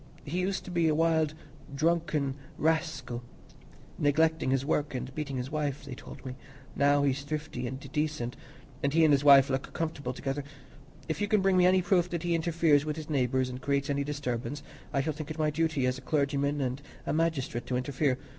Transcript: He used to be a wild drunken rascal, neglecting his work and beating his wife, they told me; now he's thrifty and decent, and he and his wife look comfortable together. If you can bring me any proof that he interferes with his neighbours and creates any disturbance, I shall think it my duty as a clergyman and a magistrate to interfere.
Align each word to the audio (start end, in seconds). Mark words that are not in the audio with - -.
He 0.25 0.39
used 0.39 0.65
to 0.65 0.71
be 0.71 0.87
a 0.87 0.95
wild 0.95 1.35
drunken 1.75 2.33
rascal, 2.57 3.21
neglecting 3.99 4.49
his 4.49 4.65
work 4.65 4.95
and 4.95 5.13
beating 5.13 5.37
his 5.37 5.51
wife, 5.51 5.85
they 5.85 5.93
told 5.93 6.25
me; 6.25 6.35
now 6.75 7.03
he's 7.03 7.21
thrifty 7.21 7.67
and 7.67 7.79
decent, 7.91 8.35
and 8.81 8.93
he 8.95 9.03
and 9.05 9.11
his 9.13 9.23
wife 9.23 9.51
look 9.51 9.73
comfortable 9.73 10.11
together. 10.11 10.43
If 11.07 11.21
you 11.21 11.27
can 11.27 11.41
bring 11.41 11.55
me 11.57 11.67
any 11.67 11.83
proof 11.83 12.09
that 12.09 12.23
he 12.23 12.33
interferes 12.33 12.83
with 12.83 12.95
his 12.95 13.11
neighbours 13.11 13.47
and 13.47 13.61
creates 13.61 13.91
any 13.91 14.03
disturbance, 14.03 14.63
I 14.91 15.01
shall 15.01 15.13
think 15.13 15.29
it 15.29 15.37
my 15.37 15.51
duty 15.51 15.85
as 15.85 15.99
a 15.99 16.01
clergyman 16.01 16.61
and 16.61 16.81
a 17.05 17.13
magistrate 17.13 17.67
to 17.67 17.77
interfere. 17.77 18.17